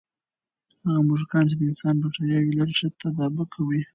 [0.81, 3.81] هغه موږکان چې د انسان بکتریاوې لري، ښه تطابق کوي.